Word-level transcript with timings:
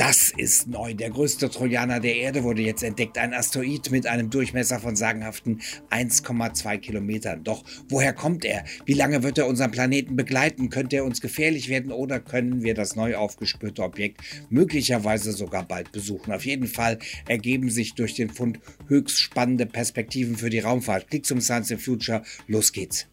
Das 0.00 0.32
ist 0.34 0.66
neu. 0.66 0.94
Der 0.94 1.10
größte 1.10 1.50
Trojaner 1.50 2.00
der 2.00 2.16
Erde 2.16 2.42
wurde 2.42 2.62
jetzt 2.62 2.82
entdeckt. 2.82 3.18
Ein 3.18 3.34
Asteroid 3.34 3.90
mit 3.90 4.06
einem 4.06 4.30
Durchmesser 4.30 4.80
von 4.80 4.96
sagenhaften 4.96 5.60
1,2 5.90 6.78
Kilometern. 6.78 7.44
Doch 7.44 7.64
woher 7.90 8.14
kommt 8.14 8.46
er? 8.46 8.64
Wie 8.86 8.94
lange 8.94 9.22
wird 9.22 9.36
er 9.36 9.46
unseren 9.46 9.72
Planeten 9.72 10.16
begleiten? 10.16 10.70
Könnte 10.70 10.96
er 10.96 11.04
uns 11.04 11.20
gefährlich 11.20 11.68
werden 11.68 11.92
oder 11.92 12.18
können 12.18 12.62
wir 12.62 12.72
das 12.72 12.96
neu 12.96 13.14
aufgespürte 13.14 13.82
Objekt 13.82 14.22
möglicherweise 14.48 15.32
sogar 15.32 15.68
bald 15.68 15.92
besuchen? 15.92 16.32
Auf 16.32 16.46
jeden 16.46 16.66
Fall 16.66 16.98
ergeben 17.28 17.68
sich 17.68 17.92
durch 17.92 18.14
den 18.14 18.30
Fund 18.30 18.58
höchst 18.88 19.20
spannende 19.20 19.66
Perspektiven 19.66 20.34
für 20.34 20.48
die 20.48 20.60
Raumfahrt. 20.60 21.08
Klick 21.08 21.26
zum 21.26 21.42
Science 21.42 21.72
in 21.72 21.78
Future. 21.78 22.22
Los 22.46 22.72
geht's. 22.72 23.06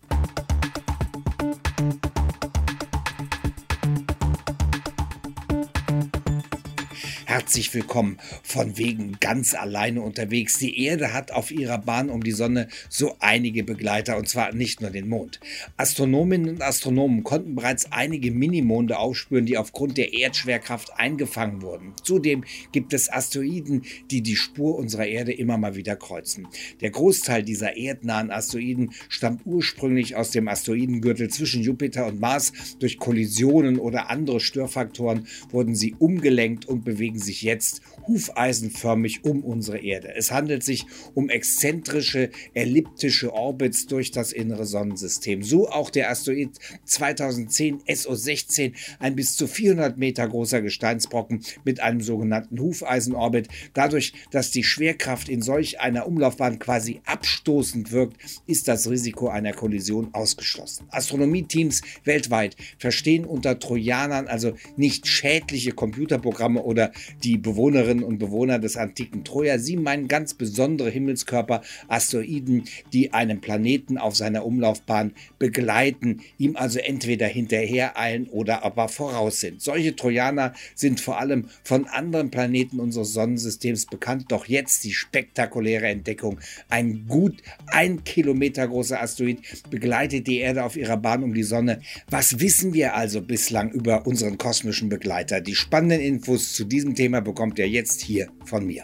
Herzlich 7.37 7.71
willkommen. 7.75 8.17
Von 8.41 8.79
wegen 8.79 9.17
ganz 9.19 9.53
alleine 9.53 10.01
unterwegs. 10.01 10.57
Die 10.57 10.83
Erde 10.83 11.13
hat 11.13 11.31
auf 11.31 11.51
ihrer 11.51 11.77
Bahn 11.77 12.09
um 12.09 12.23
die 12.23 12.31
Sonne 12.31 12.67
so 12.89 13.15
einige 13.19 13.63
Begleiter 13.63 14.17
und 14.17 14.27
zwar 14.27 14.55
nicht 14.55 14.81
nur 14.81 14.89
den 14.89 15.07
Mond. 15.07 15.39
Astronominnen 15.77 16.49
und 16.49 16.63
Astronomen 16.63 17.23
konnten 17.23 17.53
bereits 17.53 17.91
einige 17.91 18.31
Minimonde 18.31 18.97
aufspüren, 18.97 19.45
die 19.45 19.59
aufgrund 19.59 19.99
der 19.99 20.13
Erdschwerkraft 20.13 20.93
eingefangen 20.97 21.61
wurden. 21.61 21.93
Zudem 22.01 22.43
gibt 22.71 22.91
es 22.91 23.07
Asteroiden, 23.07 23.83
die 24.09 24.23
die 24.23 24.35
Spur 24.35 24.75
unserer 24.75 25.05
Erde 25.05 25.31
immer 25.31 25.59
mal 25.59 25.75
wieder 25.75 25.95
kreuzen. 25.95 26.47
Der 26.81 26.89
Großteil 26.89 27.43
dieser 27.43 27.77
erdnahen 27.77 28.31
Asteroiden 28.31 28.93
stammt 29.09 29.45
ursprünglich 29.45 30.15
aus 30.15 30.31
dem 30.31 30.47
Asteroidengürtel 30.47 31.29
zwischen 31.29 31.61
Jupiter 31.61 32.07
und 32.07 32.19
Mars. 32.19 32.51
Durch 32.79 32.97
Kollisionen 32.97 33.77
oder 33.77 34.09
andere 34.09 34.39
Störfaktoren 34.39 35.27
wurden 35.51 35.75
sie 35.75 35.93
umgelenkt 35.99 36.65
und 36.65 36.83
bewegen 36.83 37.19
sich 37.19 37.26
sich 37.27 37.43
jetzt 37.43 37.81
hufeisenförmig 38.07 39.23
um 39.23 39.43
unsere 39.43 39.77
Erde. 39.77 40.15
Es 40.15 40.31
handelt 40.31 40.63
sich 40.63 40.85
um 41.13 41.29
exzentrische, 41.29 42.31
elliptische 42.53 43.33
Orbits 43.33 43.85
durch 43.85 44.11
das 44.11 44.31
innere 44.31 44.65
Sonnensystem. 44.65 45.43
So 45.43 45.69
auch 45.69 45.89
der 45.89 46.09
Asteroid 46.09 46.51
2010 46.85 47.83
SO16, 47.83 48.73
ein 48.99 49.15
bis 49.15 49.35
zu 49.35 49.45
400 49.47 49.97
Meter 49.97 50.27
großer 50.27 50.61
Gesteinsbrocken 50.61 51.43
mit 51.63 51.79
einem 51.79 52.01
sogenannten 52.01 52.59
Hufeisenorbit. 52.59 53.49
Dadurch, 53.73 54.13
dass 54.31 54.51
die 54.51 54.63
Schwerkraft 54.63 55.29
in 55.29 55.41
solch 55.41 55.79
einer 55.79 56.07
Umlaufbahn 56.07 56.59
quasi 56.59 57.01
abstoßend 57.05 57.91
wirkt, 57.91 58.17
ist 58.47 58.67
das 58.67 58.89
Risiko 58.89 59.27
einer 59.27 59.53
Kollision 59.53 60.13
ausgeschlossen. 60.13 60.87
Astronomieteams 60.89 61.81
weltweit 62.05 62.55
verstehen 62.79 63.25
unter 63.25 63.59
Trojanern 63.59 64.27
also 64.27 64.53
nicht 64.77 65.07
schädliche 65.07 65.71
Computerprogramme 65.71 66.61
oder 66.61 66.91
die 67.23 67.37
Bewohnerinnen 67.37 68.03
und 68.03 68.19
Bewohner 68.19 68.59
des 68.59 68.77
antiken 68.77 69.23
Troja. 69.23 69.59
Sie 69.59 69.77
meinen 69.77 70.07
ganz 70.07 70.33
besondere 70.33 70.89
Himmelskörper, 70.89 71.61
Asteroiden, 71.87 72.65
die 72.93 73.13
einen 73.13 73.41
Planeten 73.41 73.97
auf 73.97 74.15
seiner 74.15 74.45
Umlaufbahn 74.45 75.13
begleiten, 75.39 76.21
ihm 76.37 76.55
also 76.55 76.79
entweder 76.79 77.27
hinterhereilen 77.27 78.27
oder 78.27 78.63
aber 78.63 78.87
voraus 78.87 79.39
sind. 79.39 79.61
Solche 79.61 79.95
Trojaner 79.95 80.53
sind 80.75 80.99
vor 80.99 81.19
allem 81.19 81.45
von 81.63 81.85
anderen 81.85 82.31
Planeten 82.31 82.79
unseres 82.79 83.13
Sonnensystems 83.13 83.85
bekannt, 83.85 84.25
doch 84.29 84.45
jetzt 84.45 84.83
die 84.83 84.93
spektakuläre 84.93 85.87
Entdeckung. 85.87 86.39
Ein 86.69 87.05
gut 87.07 87.41
ein 87.67 88.03
Kilometer 88.03 88.67
großer 88.67 89.01
Asteroid 89.01 89.39
begleitet 89.69 90.27
die 90.27 90.39
Erde 90.39 90.63
auf 90.63 90.77
ihrer 90.77 90.97
Bahn 90.97 91.23
um 91.23 91.33
die 91.33 91.43
Sonne. 91.43 91.81
Was 92.09 92.39
wissen 92.39 92.73
wir 92.73 92.95
also 92.95 93.21
bislang 93.21 93.71
über 93.71 94.05
unseren 94.07 94.37
kosmischen 94.37 94.89
Begleiter? 94.89 95.41
Die 95.41 95.55
spannenden 95.55 96.01
Infos 96.01 96.53
zu 96.53 96.65
diesem 96.65 96.95
Thema 96.95 97.06
Thema 97.07 97.21
bekommt 97.21 97.57
ihr 97.57 97.69
jetzt 97.69 98.01
hier 98.01 98.27
von 98.43 98.65
mir. 98.65 98.83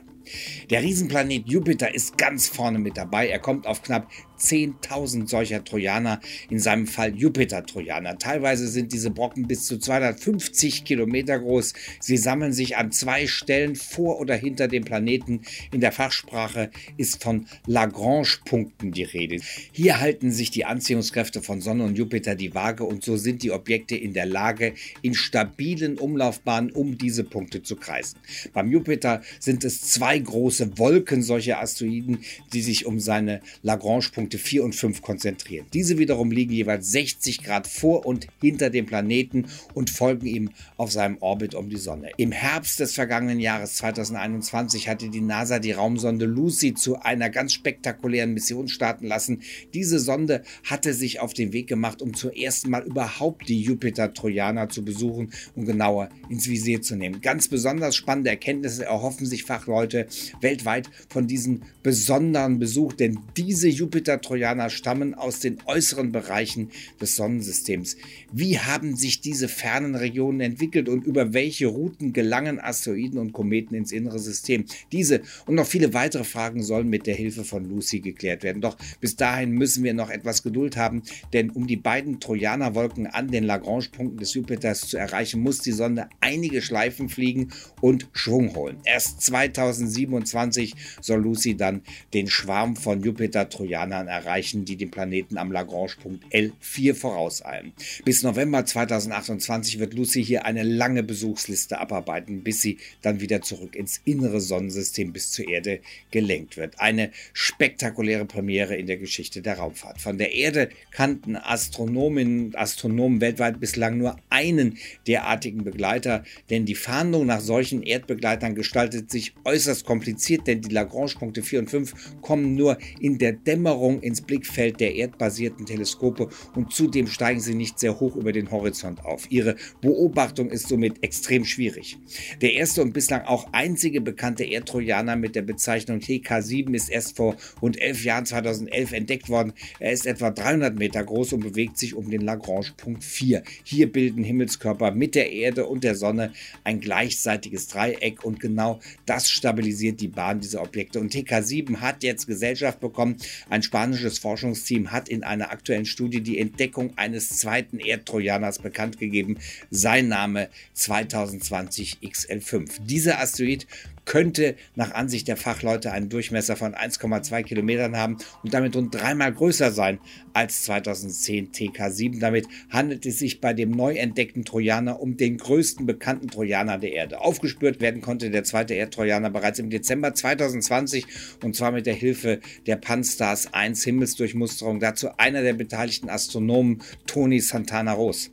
Der 0.70 0.82
Riesenplanet 0.82 1.50
Jupiter 1.50 1.94
ist 1.94 2.18
ganz 2.18 2.48
vorne 2.48 2.80
mit 2.80 2.96
dabei. 2.96 3.28
Er 3.28 3.40
kommt 3.40 3.68
auf 3.68 3.82
knapp 3.82 4.10
10.000 4.44 5.27
solcher 5.27 5.63
Trojaner, 5.63 6.20
in 6.49 6.59
seinem 6.59 6.87
Fall 6.87 7.15
Jupiter-Trojaner. 7.15 8.17
Teilweise 8.17 8.67
sind 8.67 8.93
diese 8.93 9.11
Brocken 9.11 9.48
bis 9.48 9.65
zu 9.65 9.77
250 9.77 10.83
Kilometer 10.86 11.39
groß. 11.39 11.73
Sie 11.99 12.17
sammeln 12.17 12.53
sich 12.53 12.77
an 12.77 12.92
zwei 12.92 13.27
Stellen 13.27 13.76
vor 13.76 14.20
oder 14.20 14.36
hinter 14.36 14.67
dem 14.67 14.83
Planeten. 14.83 15.42
In 15.71 15.82
der 15.82 15.92
Fachsprache 15.92 16.70
ist 16.98 17.23
von 17.23 17.48
Lagrange-Punkten 17.67 18.92
die 18.92 19.03
Rede. 19.03 19.37
Hier 19.71 19.99
halten 19.99 20.32
sich 20.32 20.52
die 20.52 20.65
Anziehungskräfte 20.65 21.42
von 21.42 21.61
Sonne 21.61 21.83
und 21.83 21.98
Jupiter 21.98 22.36
die 22.36 22.53
Waage 22.53 22.83
und 22.83 23.03
so 23.03 23.17
sind 23.17 23.43
die 23.43 23.52
Objekte 23.52 23.95
in 23.95 24.14
der 24.14 24.26
Lage, 24.26 24.73
in 25.02 25.14
stabilen 25.14 25.98
Umlaufbahnen 25.98 26.71
um 26.71 26.98
diese 26.98 27.23
Punkte 27.23 27.64
zu 27.64 27.76
kreisen. 27.76 28.17
Beim 28.53 28.71
Jupiter 28.71 29.21
sind 29.39 29.64
es 29.64 29.82
zwei 29.82 30.20
große 30.20 30.77
Wolken 30.77 31.21
solcher 31.21 31.59
Asteroiden, 31.59 32.20
die 32.53 32.61
sich 32.61 32.86
um 32.86 32.99
seine 32.99 33.42
Lagrange-Punkte 33.61 34.33
Punkte 34.33 34.38
4 34.38 34.64
und 34.64 34.76
5 34.76 35.02
konzentrieren. 35.02 35.67
Diese 35.73 35.98
wiederum 35.99 36.32
liegen 36.32 36.54
jeweils 36.54 36.92
60 36.92 37.44
Grad 37.44 37.67
vor 37.67 38.05
und 38.05 38.27
hinter 38.42 38.70
dem 38.70 38.86
Planeten 38.86 39.45
und 39.73 39.89
folgen 39.89 40.26
ihm 40.26 40.49
auf 40.77 40.92
seinem 40.92 41.17
Orbit 41.20 41.54
um 41.54 41.70
die 41.70 41.77
Sonne. 41.77 42.10
Im 42.17 42.32
Herbst 42.32 42.80
des 42.80 42.94
vergangenen 42.94 43.39
Jahres 43.39 43.76
2021 43.76 44.89
hatte 44.89 45.10
die 45.10 45.21
NASA 45.21 45.60
die 45.60 45.71
Raumsonde 45.71 46.26
Lucy 46.26 46.73
zu 46.73 46.99
einer 46.99 47.30
ganz 47.30 47.54
spektakulären 47.54 48.33
Mission 48.33 48.67
starten 48.67 49.05
lassen. 49.05 49.42
Diese 49.73 49.99
Sonde 49.99 50.44
hatte 50.64 50.94
sich 50.94 51.20
auf 51.20 51.33
den 51.33 51.54
Weg 51.54 51.67
gemacht, 51.67 52.02
um 52.02 52.15
zum 52.15 52.32
ersten 52.32 52.71
Mal 52.71 52.83
überhaupt 52.83 53.48
die 53.50 53.61
Jupiter-Trojaner 53.61 54.70
zu 54.70 54.83
besuchen 54.83 55.32
und 55.55 55.65
genauer 55.65 56.10
ins 56.30 56.50
Visier 56.50 56.82
zu 56.82 56.95
nehmen. 56.95 57.21
Ganz 57.21 57.48
besonders 57.48 57.95
spannende 57.95 58.32
Erkenntnisse 58.32 58.86
erhoffen 58.86 59.27
sich 59.27 59.44
Fachleute 59.44 60.08
weltweit 60.42 60.89
von 61.10 61.27
diesem 61.27 61.61
besonderen 61.83 62.58
Besuch, 62.58 62.94
denn 62.94 63.20
diese 63.38 63.67
Jupiter 63.67 64.23
Trojaner 64.23 64.70
stammen 64.70 65.14
aus 65.14 65.39
den 65.39 65.60
äußeren 65.66 66.11
Bereichen 66.11 66.72
des 67.00 67.16
Sonnensystems. 67.16 67.98
Wie 68.32 68.58
haben 68.60 68.95
sich 68.95 69.22
diese 69.22 69.48
fernen 69.48 69.95
Regionen 69.95 70.39
entwickelt 70.39 70.89
und 70.89 71.06
über 71.06 71.34
welche 71.34 71.67
Routen 71.67 72.14
gelangen 72.14 72.60
Asteroiden 72.60 73.20
und 73.20 73.33
Kometen 73.33 73.76
ins 73.76 73.92
innere 73.92 74.20
System? 74.20 74.66
Diese 74.92 75.22
und 75.45 75.56
noch 75.56 75.67
viele 75.67 75.94
weitere 75.94 76.23
Fragen 76.23 76.64
sollen 76.64 76.89
mit 76.89 77.06
der 77.06 77.16
Hilfe 77.16 77.44
von 77.44 77.66
Lucy 77.70 78.00
geklärt 78.00 78.44
werden. 78.44 78.62
Doch 78.62 78.78
bis 79.00 79.16
dahin 79.16 79.52
müssen 79.52 79.83
wir 79.83 79.94
noch 79.94 80.10
etwas 80.10 80.44
Geduld 80.44 80.78
haben, 80.78 81.04
denn 81.33 81.50
um 81.52 81.67
die 81.67 81.78
beiden 81.78 82.20
Trojanerwolken 82.20 83.08
an 83.08 83.30
den 83.30 83.44
Lagrange-Punkten 83.44 84.17
des 84.17 84.33
Jupiters 84.33 84.82
zu 84.82 84.98
erreichen, 84.98 85.42
muss 85.42 85.60
die 85.60 85.72
Sonde 85.72 86.08
einige 86.22 86.62
Schleifen 86.62 87.10
fliegen 87.10 87.50
und 87.82 88.08
Schwung 88.14 88.56
holen. 88.56 88.78
Erst 88.86 89.22
2027 89.22 90.76
soll 91.02 91.22
Lucy 91.22 91.56
dann 91.56 91.82
den 92.14 92.28
Schwarm 92.28 92.76
von 92.76 93.02
Jupiter-Trojanern 93.02 94.02
erreichen, 94.08 94.65
die 94.65 94.75
den 94.75 94.91
Planeten 94.91 95.37
am 95.37 95.52
Lagrange-Punkt 95.52 96.25
L4 96.33 96.93
vorauseilen. 96.93 97.73
Bis 98.05 98.23
November 98.23 98.65
2028 98.65 99.80
wird 99.80 99.93
Lucy 99.93 100.23
hier 100.23 100.45
eine 100.45 100.64
lange 100.64 101.03
Besuchsliste 101.03 101.80
abarbeiten, 101.80 102.43
bis 102.43 102.61
sie 102.61 102.77
dann 103.02 103.19
wieder 103.21 103.41
zurück 103.41 103.75
ins 103.75 104.02
innere 104.05 104.41
Sonnensystem 104.41 105.14
bis 105.14 105.31
zur 105.31 105.47
Erde 105.47 105.80
gelenkt 106.11 106.58
wird. 106.58 106.80
Eine 106.80 107.11
spektakuläre 107.33 108.25
Premiere 108.25 108.75
in 108.75 108.87
der 108.87 108.97
Geschichte 108.97 109.41
der 109.41 109.58
Raumfahrt. 109.58 110.02
Von 110.02 110.17
der 110.17 110.33
Erde 110.33 110.70
kannten 110.91 111.35
Astronominnen 111.35 112.45
und 112.47 112.58
Astronomen 112.58 113.21
weltweit 113.21 113.59
bislang 113.59 113.97
nur 113.97 114.17
einen 114.30 114.77
derartigen 115.08 115.64
Begleiter, 115.64 116.23
denn 116.49 116.65
die 116.65 116.75
Fahndung 116.75 117.25
nach 117.25 117.41
solchen 117.41 117.83
Erdbegleitern 117.83 118.55
gestaltet 118.55 119.11
sich 119.11 119.33
äußerst 119.43 119.85
kompliziert, 119.85 120.47
denn 120.47 120.61
die 120.61 120.73
Lagrange-Punkte 120.73 121.43
4 121.43 121.59
und 121.59 121.70
5 121.70 122.21
kommen 122.21 122.55
nur 122.55 122.77
in 122.99 123.17
der 123.17 123.33
Dämmerung 123.33 123.92
ins 124.02 124.21
Blickfeld 124.21 124.80
der 124.80 124.95
erdbasierten 124.95 125.65
Teleskope 125.65 126.30
und 126.55 126.73
zudem 126.73 127.08
steigen 127.08 127.39
sie 127.39 127.55
nicht 127.55 127.80
sehr 127.80 127.99
hoch 127.99 128.15
über 128.15 128.31
den 128.31 128.51
Horizont 128.51 129.06
auf. 129.06 129.30
Ihre 129.30 129.56
Beobachtung 129.81 130.50
ist 130.50 130.68
somit 130.68 131.04
extrem 131.04 131.45
schwierig. 131.45 131.98
Der 132.42 132.53
erste 132.53 132.81
und 132.81 132.94
bislang 132.94 133.21
auch 133.25 133.51
einzige 133.53 134.01
bekannte 134.01 134.44
Erdtrojaner 134.44 135.15
mit 135.15 135.35
der 135.35 135.44
Bezeichnung 135.44 136.00
TK7 136.00 136.73
ist 136.73 136.89
erst 136.89 137.18
vor 137.18 137.35
rund 137.62 137.79
elf 137.79 138.03
Jahren 138.03 138.25
2011 138.25 138.91
entdeckt 138.94 139.29
worden. 139.29 139.53
Er 139.79 139.91
ist 139.91 140.06
etwa 140.06 140.31
300 140.31 140.77
Meter 140.77 141.03
groß 141.03 141.33
und 141.33 141.41
bewegt 141.41 141.77
sich 141.77 141.95
um 141.95 142.09
den 142.09 142.21
Lagrange-Punkt 142.21 143.03
4. 143.03 143.44
Hier 143.63 143.91
bilden 143.91 144.23
Himmelskörper 144.23 144.91
mit 144.91 145.15
der 145.15 145.31
Erde 145.31 145.68
und 145.68 145.83
der 145.83 145.95
Sonne 145.95 146.33
ein 146.63 146.79
gleichseitiges 146.79 147.68
Dreieck 147.68 148.23
und 148.23 148.39
genau 148.39 148.79
das 149.06 149.29
stabilisiert 149.29 150.01
die 150.01 150.07
Bahn 150.07 150.39
dieser 150.39 150.62
Objekte. 150.62 151.00
Und 151.00 151.13
TK7 151.13 151.77
hat 151.77 152.03
jetzt 152.03 152.25
Gesellschaft 152.27 152.79
bekommen. 152.79 153.18
Ein 153.50 153.62
Spaß 153.62 153.82
kubanisches 153.83 154.18
Forschungsteam 154.19 154.94
hat 154.94 155.09
in 155.09 155.25
einer 155.25 155.51
aktuellen 155.51 155.85
Studie 155.85 156.21
die 156.21 156.39
Entdeckung 156.39 156.97
eines 156.97 157.38
zweiten 157.38 157.80
Erdtrojaners 157.80 158.59
bekannt 158.59 158.97
gegeben. 158.97 159.39
Sein 159.71 160.07
Name 160.07 160.47
2020 160.74 161.97
XL5. 162.01 162.80
Dieser 162.85 163.19
Asteroid 163.19 163.68
könnte 164.05 164.55
nach 164.75 164.94
Ansicht 164.94 165.27
der 165.27 165.38
Fachleute 165.38 165.91
einen 165.91 166.09
Durchmesser 166.09 166.55
von 166.55 166.73
1,2 166.73 167.44
Kilometern 167.44 167.97
haben 167.97 168.17
und 168.44 168.53
damit 168.53 168.75
rund 168.75 168.94
dreimal 168.94 169.33
größer 169.33 169.71
sein 169.71 170.00
als 170.33 170.63
2010 170.63 171.51
TK7. 171.51 172.19
Damit 172.19 172.47
handelt 172.69 173.05
es 173.05 173.19
sich 173.19 173.41
bei 173.41 173.53
dem 173.53 173.71
neu 173.71 173.95
entdeckten 173.95 174.45
Trojaner 174.45 175.00
um 175.00 175.17
den 175.17 175.38
größten 175.38 175.85
bekannten 175.85 176.27
Trojaner 176.27 176.77
der 176.77 176.94
Erde. 176.94 177.21
Aufgespürt 177.21 177.81
werden 177.81 178.01
konnte 178.01 178.29
der 178.29 178.44
zweite 178.44 178.73
Erdtrojaner 178.73 179.29
bereits 179.29 179.59
im 179.59 179.69
Dezember 179.69 180.13
2020 180.13 181.06
und 181.44 181.56
zwar 181.56 181.71
mit 181.71 181.85
der 181.85 181.94
Hilfe 181.94 182.39
der 182.67 182.77
Pan-STARRS 182.77 183.53
1 183.53 183.83
Himmelsdurchmusterung. 183.83 184.79
Dazu 184.79 185.09
einer 185.17 185.41
der 185.41 185.53
beteiligten 185.53 186.09
Astronomen 186.09 186.81
Tony 187.06 187.39
Santana 187.39 187.94
Ros. 187.94 188.31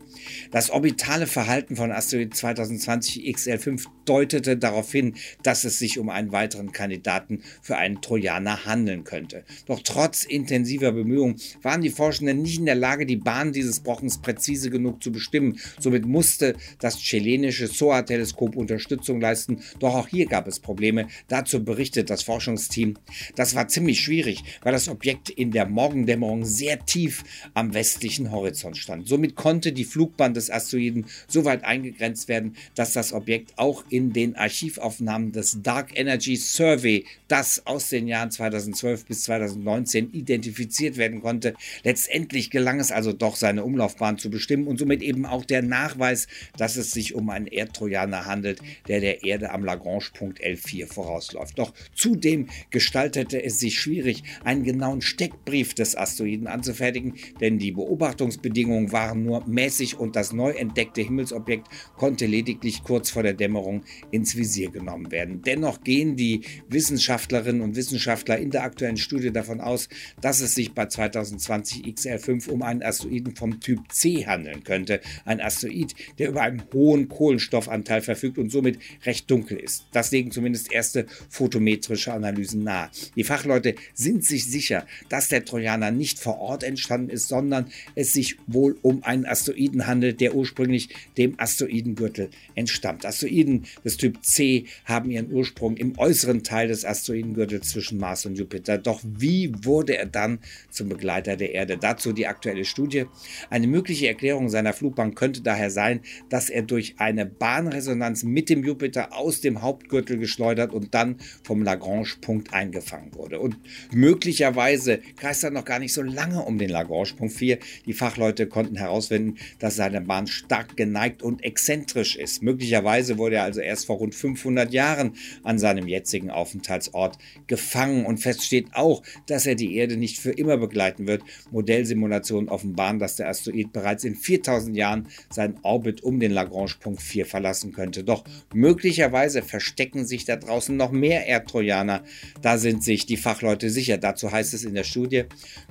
Das 0.51 0.71
orbitale 0.71 1.27
Verhalten 1.27 1.77
von 1.77 1.93
Asteroid 1.93 2.35
2020 2.35 3.25
XL5 3.25 3.87
deutete 4.11 4.57
darauf 4.57 4.93
hin, 4.93 5.15
dass 5.43 5.65
es 5.65 5.79
sich 5.79 5.99
um 5.99 6.11
einen 6.11 6.33
weiteren 6.33 6.73
Kandidaten 6.73 7.43
für 7.63 7.77
einen 7.77 8.03
Trojaner 8.03 8.67
handeln 8.67 9.05
könnte. 9.05 9.45
Doch 9.67 9.81
trotz 9.83 10.25
intensiver 10.25 10.93
Bemühungen 10.93 11.37
waren 11.63 11.81
die 11.81 11.91
Forschenden 11.91 12.43
nicht 12.43 12.59
in 12.59 12.67
der 12.67 12.75
Lage, 12.75 13.07
die 13.07 13.17
Bahn 13.17 13.53
dieses 13.53 13.81
Brockens 13.81 14.19
präzise 14.19 14.69
genug 14.69 15.03
zu 15.03 15.13
bestimmen. 15.13 15.59
Somit 15.79 16.05
musste 16.05 16.57
das 16.81 16.99
chilenische 16.99 17.69
SOA-Teleskop 17.69 18.57
Unterstützung 18.57 19.21
leisten. 19.21 19.63
Doch 19.79 19.95
auch 19.95 20.09
hier 20.09 20.27
gab 20.27 20.47
es 20.49 20.61
Probleme. 20.61 21.07
Dazu 21.29 21.65
berichtet 21.65 22.11
das 22.11 22.23
Forschungsteam. 22.23 22.95
Das 23.37 23.55
war 23.55 23.69
ziemlich 23.69 24.01
schwierig, 24.01 24.43
weil 24.63 24.73
das 24.73 24.89
Objekt 24.89 25.31
in 25.31 25.53
der 25.53 25.67
Morgendämmerung 25.67 26.45
sehr 26.45 26.85
tief 26.85 27.23
am 27.55 27.75
westlichen 27.75 28.33
Horizont 28.33 28.77
stand. 28.77 29.07
Somit 29.07 29.37
konnte 29.37 29.73
die 29.73 29.85
Flug 29.85 30.01
Flugbahn 30.01 30.33
des 30.33 30.51
Asteroiden 30.51 31.05
so 31.29 31.45
weit 31.45 31.63
eingegrenzt 31.65 32.29
werden, 32.29 32.57
dass 32.75 32.95
das 32.95 33.13
Objekt 33.13 33.53
auch 33.59 33.85
in 33.91 34.00
den 34.09 34.37
Archivaufnahmen 34.37 35.33
des 35.33 35.63
Dark 35.63 35.91
Energy 35.95 36.37
Survey, 36.37 37.05
das 37.29 37.67
aus 37.67 37.91
den 37.91 38.09
Jahren 38.09 38.31
2012 38.31 39.05
bis 39.05 39.25
2019 39.25 40.13
identifiziert 40.13 40.97
werden 40.97 41.21
konnte. 41.21 41.55
Letztendlich 41.85 42.51
gelang 42.51 42.81
es 42.81 42.91
also 42.91 43.13
doch, 43.13 43.37
seine 43.37 43.65
Umlaufbahn 43.65 44.17
zu 44.17 44.31
bestimmen 44.31 44.67
und 44.67 44.79
somit 44.79 45.03
eben 45.03 45.27
auch 45.27 45.45
der 45.45 45.63
Nachweis, 45.63 46.27
dass 46.57 46.77
es 46.77 46.91
sich 46.93 47.15
um 47.15 47.29
einen 47.29 47.47
Erdtrojaner 47.47 48.25
handelt, 48.25 48.61
der 48.89 49.01
der 49.01 49.23
Erde 49.25 49.51
am 49.51 49.65
Lagrange-Punkt 49.65 50.43
L4 50.43 50.87
vorausläuft. 50.87 51.59
Doch 51.59 51.75
zudem 51.95 52.49
gestaltete 52.71 53.43
es 53.43 53.61
sich 53.61 53.79
schwierig, 53.79 54.23
einen 54.43 54.65
genauen 54.65 55.03
Steckbrief 55.03 55.75
des 55.75 55.97
Asteroiden 55.97 56.47
anzufertigen, 56.47 57.15
denn 57.41 57.59
die 57.59 57.73
Beobachtungsbedingungen 57.73 58.93
waren 58.93 59.25
nur 59.25 59.47
mäßig 59.47 59.99
und 59.99 60.17
das 60.17 60.33
neu 60.33 60.51
entdeckte 60.51 61.03
Himmelsobjekt 61.03 61.69
konnte 61.97 62.27
lediglich 62.27 62.83
kurz 62.83 63.11
vor 63.11 63.23
der 63.23 63.35
Dämmerung 63.35 63.85
ins 64.11 64.37
Visier 64.37 64.71
genommen 64.71 65.11
werden. 65.11 65.43
Dennoch 65.43 65.83
gehen 65.85 66.17
die 66.17 66.43
Wissenschaftlerinnen 66.69 67.63
und 67.63 67.77
Wissenschaftler 67.77 68.39
in 68.39 68.51
der 68.51 68.65
aktuellen 68.65 68.97
Studie 68.97 69.33
davon 69.33 69.61
aus, 69.61 69.89
dass 70.21 70.41
es 70.41 70.55
sich 70.55 70.73
bei 70.73 70.87
2020 70.87 71.85
XL5 71.85 72.49
um 72.49 72.63
einen 72.63 72.83
Asteroiden 72.83 73.37
vom 73.37 73.61
Typ 73.61 73.81
C 73.93 74.27
handeln 74.27 74.65
könnte. 74.65 75.01
Ein 75.25 75.41
Asteroid, 75.41 75.95
der 76.19 76.31
über 76.31 76.43
einen 76.43 76.63
hohen 76.73 77.09
Kohlenstoffanteil 77.09 78.03
verfügt 78.03 78.39
und 78.39 78.51
somit 78.51 78.79
recht 79.05 79.31
dunkel 79.31 79.59
ist. 79.59 79.87
Das 79.93 80.11
legen 80.11 80.31
zumindest 80.31 80.73
erste 80.73 81.07
photometrische 81.29 82.13
Analysen 82.13 82.65
nahe. 82.65 82.91
Die 83.17 83.25
Fachleute 83.25 83.75
sind 83.95 84.25
sich 84.25 84.47
sicher, 84.47 84.87
dass 85.09 85.29
der 85.29 85.45
Trojaner 85.45 85.91
nicht 85.91 86.19
vor 86.19 86.39
Ort 86.41 86.65
entstanden 86.65 87.11
ist, 87.11 87.29
sondern 87.29 87.71
es 87.95 88.13
sich 88.13 88.37
wohl 88.47 88.77
um 88.83 89.05
einen 89.05 89.25
Asteroiden 89.25 89.87
handelt 89.87 90.01
handelt, 90.01 90.21
der 90.21 90.35
ursprünglich 90.35 90.89
dem 91.19 91.35
Asteroidengürtel 91.39 92.31
entstammt. 92.55 93.05
Asteroiden 93.05 93.67
des 93.85 93.97
Typ 93.97 94.25
C 94.25 94.67
haben 94.85 95.11
ihren 95.11 95.33
Ursprung 95.33 95.77
im 95.77 95.99
äußeren 95.99 96.43
Teil 96.43 96.69
des 96.69 96.85
Asteroidengürtels 96.85 97.71
zwischen 97.71 97.99
Mars 97.99 98.27
und 98.27 98.37
Jupiter. 98.37 98.79
Doch 98.79 99.01
wie 99.05 99.53
wurde 99.65 99.97
er 99.97 100.07
dann 100.07 100.41
zum 100.71 100.89
Begleiter 100.89 101.37
der 101.37 101.53
Erde? 101.53 101.77
Dazu 101.79 102.13
die 102.13 102.27
aktuelle 102.27 102.65
Studie. 102.65 103.07
Eine 103.49 103.67
mögliche 103.67 104.09
Erklärung 104.09 104.49
seiner 104.49 104.73
Flugbahn 104.73 105.15
könnte 105.15 105.43
daher 105.43 105.71
sein, 105.71 106.01
dass 106.29 106.51
er 106.51 106.63
durch 106.63 106.95
eine 106.99 107.27
Bahnresonanz 107.27 108.23
mit 108.23 108.49
dem 108.49 108.65
Jupiter 108.65 109.17
aus 109.17 109.41
dem 109.41 109.63
Hauptgürtel 109.63 110.19
geschleudert 110.19 110.73
und 110.73 110.95
dann 110.95 111.17
vom 111.43 111.63
Lagrange-Punkt 111.63 112.53
eingefangen 112.53 113.15
wurde. 113.15 113.41
Und 113.41 113.57
möglicherweise 113.93 115.01
kreist 115.17 115.45
er 115.45 115.51
noch 115.51 115.65
gar 115.65 115.79
nicht 115.79 115.95
so 115.95 116.03
lange 116.03 116.43
um 116.43 116.59
den 116.59 116.71
Lagrange-Punkt 116.71 117.33
4. 117.33 117.59
Die 117.87 117.93
Fachleute 117.93 118.47
konnten 118.47 118.77
herausfinden, 118.77 119.37
dass 119.59 119.77
seine 119.77 120.01
Bahn 120.01 120.27
stark 120.27 120.77
geneigt 120.77 121.23
und 121.23 121.43
exzentrisch 121.45 122.17
ist. 122.17 122.43
Möglicherweise 122.43 123.19
wurde 123.19 123.37
er 123.37 123.45
also 123.45 123.60
erst 123.63 123.87
vor 123.87 123.97
rund 123.97 124.15
500 124.15 124.73
Jahren 124.73 125.13
an 125.43 125.59
seinem 125.59 125.89
jetzigen 125.89 126.31
Aufenthaltsort 126.31 127.19
gefangen 127.47 128.07
und 128.07 128.19
fest 128.19 128.45
steht 128.45 128.75
auch, 128.75 129.03
dass 129.27 129.47
er 129.47 129.55
die 129.55 129.77
Erde 129.77 129.97
nicht 129.97 130.19
für 130.19 130.33
immer 130.33 130.57
begleiten 130.57 131.07
wird. 131.07 131.23
Modellsimulationen 131.51 132.49
offenbaren, 132.49 132.99
dass 132.99 133.17
der 133.17 133.29
Asteroid 133.29 133.73
bereits 133.73 134.05
in 134.05 134.15
4000 134.15 134.77
Jahren 134.77 135.09
seinen 135.31 135.59
Orbit 135.63 136.03
um 136.03 136.21
den 136.21 136.33
Lagrange-Punkt 136.33 137.03
4 137.03 137.27
verlassen 137.27 137.73
könnte. 137.73 138.05
Doch 138.05 138.25
möglicherweise 138.55 139.43
verstecken 139.43 140.07
sich 140.07 140.25
da 140.25 140.37
draußen 140.37 140.77
noch 140.77 140.91
mehr 140.91 141.27
Erdtrojaner. 141.27 142.03
Da 142.43 142.59
sind 142.59 142.85
sich 142.85 143.07
die 143.07 143.17
Fachleute 143.17 143.71
sicher. 143.71 143.99
Dazu 143.99 144.31
heißt 144.31 144.55
es 144.55 144.65
in 144.65 144.75
der 144.75 144.85
Studie, 144.85 145.25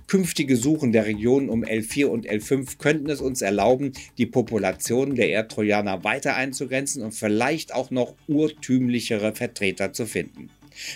künftige 0.10 0.58
Suchen 0.58 0.92
der 0.92 1.06
Regionen 1.06 1.50
um 1.50 1.64
L4 1.64 2.08
und 2.08 2.28
L5 2.28 2.80
könnten 2.80 3.10
es 3.10 3.22
uns 3.22 3.42
erlauben, 3.42 3.94
die 4.18 4.26
Population 4.26 5.16
der 5.16 5.30
Erdtrojaner 5.30 6.04
weiter 6.04 6.36
einzugrenzen 6.36 7.04
und 7.04 7.14
vielleicht 7.14 7.74
auch 7.74 7.92
noch 7.92 8.16
urtümlichere 8.28 9.36
Vertreter 9.36 9.94
zu 9.94 10.08
finden. 10.08 10.50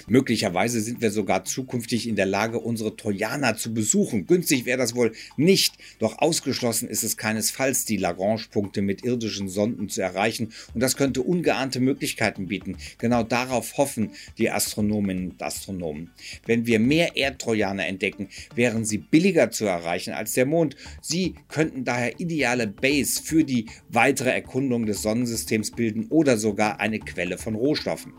Möglicherweise 0.08 0.82
sind 0.82 1.02
wir 1.02 1.12
sogar 1.12 1.46
zukünftig 1.46 2.08
in 2.08 2.16
der 2.16 2.26
Lage, 2.26 2.60
unsere 2.60 2.96
Trojaner 2.96 3.56
zu 3.58 3.74
besuchen. 3.74 4.26
Günstig 4.28 4.66
wäre 4.66 4.78
das 4.78 4.96
wohl 4.96 5.14
nicht, 5.38 5.76
doch 6.00 6.20
ausgeschlossen 6.20 6.88
ist 6.88 7.04
es 7.04 7.18
keinesfalls, 7.18 7.86
die 7.86 7.98
Lagrange-Punkte 7.98 8.82
mit 8.82 9.04
irdischen 9.04 9.50
Sonden 9.50 9.90
zu 9.90 10.02
erreichen 10.02 10.54
und 10.74 10.82
das 10.82 10.98
könnte 10.98 11.22
ungeahnte 11.22 11.80
Möglichkeiten 11.80 12.48
bieten. 12.48 12.78
Genau 12.98 13.24
darauf 13.24 13.78
hoffen 13.78 14.12
die 14.38 14.50
Astronominnen 14.50 15.32
und 15.32 15.42
Astronomen. 15.42 16.12
Wenn 16.46 16.66
wir 16.66 16.80
mehr 16.80 17.16
Erdtrojaner 17.16 17.86
entdecken, 17.86 18.30
wären 18.56 18.86
sie 18.86 18.98
billiger 18.98 19.52
zu 19.52 19.66
erreichen 19.66 20.14
als 20.14 20.34
der 20.34 20.46
Mond. 20.46 20.76
Sie 21.02 21.36
könnten 21.48 21.84
daher 21.84 22.20
ideale 22.20 22.68
Base 22.68 23.22
für 23.22 23.44
die 23.44 23.68
weitere 23.90 24.30
Erkundung 24.30 24.86
des 24.86 25.02
Sonnensystems 25.02 25.72
bilden 25.72 26.08
oder 26.10 26.38
sogar 26.38 26.80
eine 26.80 27.00
Quelle 27.00 27.38
von 27.38 27.56
Rohstoffen. 27.56 28.14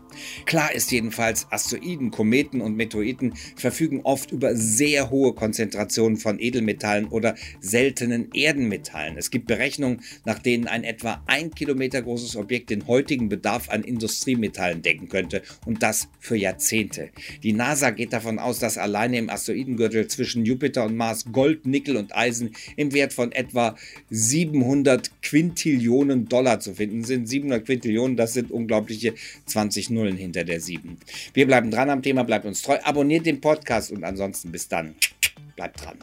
Klar 0.45 0.73
ist 0.73 0.91
jedenfalls, 0.91 1.44
Asteroiden, 1.51 2.11
Kometen 2.11 2.61
und 2.61 2.75
Meteoriten 2.75 3.33
verfügen 3.55 4.01
oft 4.03 4.31
über 4.31 4.55
sehr 4.55 5.09
hohe 5.09 5.33
Konzentrationen 5.33 6.17
von 6.17 6.39
Edelmetallen 6.39 7.07
oder 7.07 7.35
seltenen 7.59 8.29
Erdenmetallen. 8.33 9.17
Es 9.17 9.31
gibt 9.31 9.47
Berechnungen, 9.47 10.01
nach 10.25 10.39
denen 10.39 10.67
ein 10.67 10.83
etwa 10.83 11.23
ein 11.27 11.51
Kilometer 11.51 12.01
großes 12.01 12.35
Objekt 12.35 12.69
den 12.69 12.87
heutigen 12.87 13.29
Bedarf 13.29 13.69
an 13.69 13.83
Industriemetallen 13.83 14.81
decken 14.81 15.09
könnte 15.09 15.41
und 15.65 15.83
das 15.83 16.07
für 16.19 16.35
Jahrzehnte. 16.35 17.09
Die 17.43 17.53
NASA 17.53 17.91
geht 17.91 18.13
davon 18.13 18.39
aus, 18.39 18.59
dass 18.59 18.77
alleine 18.77 19.17
im 19.17 19.29
Asteroidengürtel 19.29 20.07
zwischen 20.07 20.45
Jupiter 20.45 20.85
und 20.85 20.95
Mars 20.95 21.25
Gold, 21.31 21.65
Nickel 21.65 21.97
und 21.97 22.15
Eisen 22.15 22.51
im 22.75 22.93
Wert 22.93 23.13
von 23.13 23.31
etwa 23.31 23.75
700 24.09 25.11
Quintillionen 25.21 26.27
Dollar 26.27 26.59
zu 26.59 26.73
finden 26.73 27.03
sind. 27.03 27.27
700 27.27 27.65
Quintillionen, 27.65 28.17
das 28.17 28.33
sind 28.33 28.51
unglaubliche 28.51 29.13
20 29.45 29.89
Nullen 29.89 30.17
hinter 30.17 30.43
der 30.43 30.59
7. 30.59 30.97
Wir 31.35 31.45
bleiben 31.45 31.69
dran 31.69 31.89
am 31.89 32.01
Thema, 32.01 32.23
bleibt 32.23 32.45
uns 32.45 32.61
treu, 32.61 32.77
abonniert 32.81 33.25
den 33.25 33.41
Podcast 33.41 33.91
und 33.91 34.05
ansonsten 34.05 34.53
bis 34.53 34.69
dann. 34.69 34.95
Bleibt 35.57 35.83
dran. 35.83 35.97